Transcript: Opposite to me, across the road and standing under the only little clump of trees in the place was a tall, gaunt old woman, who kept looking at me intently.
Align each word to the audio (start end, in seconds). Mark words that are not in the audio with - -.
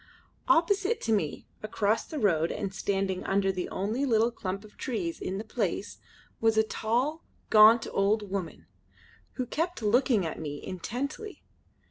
Opposite 0.47 0.99
to 1.01 1.11
me, 1.13 1.45
across 1.61 2.05
the 2.05 2.17
road 2.17 2.51
and 2.51 2.73
standing 2.73 3.23
under 3.25 3.51
the 3.51 3.69
only 3.69 4.03
little 4.03 4.31
clump 4.31 4.63
of 4.63 4.75
trees 4.75 5.19
in 5.21 5.37
the 5.37 5.43
place 5.43 5.99
was 6.39 6.57
a 6.57 6.63
tall, 6.63 7.23
gaunt 7.51 7.85
old 7.91 8.31
woman, 8.31 8.65
who 9.33 9.45
kept 9.45 9.83
looking 9.83 10.25
at 10.25 10.39
me 10.39 10.59
intently. 10.65 11.43